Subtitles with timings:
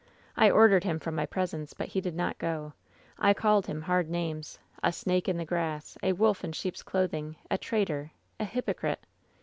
[0.35, 2.73] "I ordered him from my presence; but he did not go.
[3.19, 7.35] I called him hard names— a snake in the grass— a wolf in sheep's clothing,
[7.51, 8.09] a traitor,
[8.39, 9.03] a hypocrite.